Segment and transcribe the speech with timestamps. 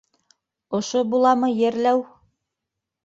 [0.77, 2.03] -Ошо буламы ерләү?!